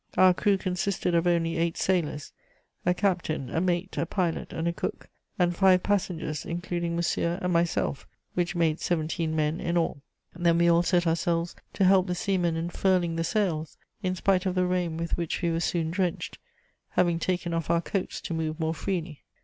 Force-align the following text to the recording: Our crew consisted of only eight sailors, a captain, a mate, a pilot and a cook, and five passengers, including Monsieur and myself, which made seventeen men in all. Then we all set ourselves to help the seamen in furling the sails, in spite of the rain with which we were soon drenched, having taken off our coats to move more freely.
Our 0.17 0.33
crew 0.33 0.57
consisted 0.57 1.13
of 1.13 1.27
only 1.27 1.57
eight 1.57 1.77
sailors, 1.77 2.33
a 2.87 2.93
captain, 2.95 3.51
a 3.51 3.61
mate, 3.61 3.99
a 3.99 4.07
pilot 4.07 4.51
and 4.51 4.67
a 4.67 4.73
cook, 4.73 5.09
and 5.37 5.55
five 5.55 5.83
passengers, 5.83 6.43
including 6.43 6.95
Monsieur 6.95 7.37
and 7.39 7.53
myself, 7.53 8.07
which 8.33 8.55
made 8.55 8.79
seventeen 8.79 9.35
men 9.35 9.59
in 9.61 9.77
all. 9.77 10.01
Then 10.35 10.57
we 10.57 10.67
all 10.71 10.81
set 10.81 11.05
ourselves 11.05 11.55
to 11.73 11.83
help 11.85 12.07
the 12.07 12.15
seamen 12.15 12.55
in 12.55 12.71
furling 12.71 13.15
the 13.15 13.23
sails, 13.23 13.77
in 14.01 14.15
spite 14.15 14.47
of 14.47 14.55
the 14.55 14.65
rain 14.65 14.97
with 14.97 15.17
which 15.17 15.39
we 15.43 15.51
were 15.51 15.59
soon 15.59 15.91
drenched, 15.91 16.39
having 16.89 17.19
taken 17.19 17.53
off 17.53 17.69
our 17.69 17.79
coats 17.81 18.21
to 18.21 18.33
move 18.33 18.59
more 18.59 18.73
freely. 18.73 19.21